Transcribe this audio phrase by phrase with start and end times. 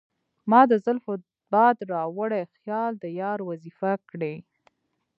[0.49, 1.13] مــــــا د زلفو
[1.51, 4.35] باد راوړی خیــــــال د یار وظیفه کـــــړی